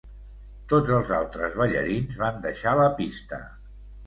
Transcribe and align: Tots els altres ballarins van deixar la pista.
Tots 0.71 0.93
els 0.99 1.11
altres 1.17 1.57
ballarins 1.59 2.17
van 2.23 2.41
deixar 2.47 2.75
la 2.81 2.89
pista. 3.03 3.41